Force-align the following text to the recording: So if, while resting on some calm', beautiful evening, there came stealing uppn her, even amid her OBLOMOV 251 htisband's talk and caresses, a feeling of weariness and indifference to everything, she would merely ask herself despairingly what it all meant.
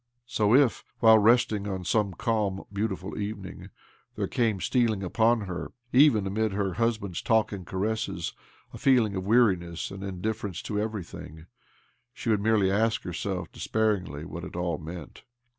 So 0.25 0.55
if, 0.55 0.83
while 0.97 1.19
resting 1.19 1.67
on 1.67 1.85
some 1.85 2.13
calm', 2.13 2.63
beautiful 2.73 3.15
evening, 3.19 3.69
there 4.15 4.25
came 4.27 4.59
stealing 4.59 5.01
uppn 5.01 5.45
her, 5.45 5.73
even 5.93 6.25
amid 6.25 6.53
her 6.53 6.71
OBLOMOV 6.71 6.75
251 6.77 7.11
htisband's 7.11 7.21
talk 7.21 7.51
and 7.51 7.67
caresses, 7.67 8.33
a 8.73 8.79
feeling 8.79 9.15
of 9.15 9.27
weariness 9.27 9.91
and 9.91 10.01
indifference 10.03 10.63
to 10.63 10.79
everything, 10.79 11.45
she 12.15 12.31
would 12.31 12.41
merely 12.41 12.71
ask 12.71 13.03
herself 13.03 13.51
despairingly 13.51 14.25
what 14.25 14.43
it 14.43 14.55
all 14.55 14.79
meant. 14.79 15.21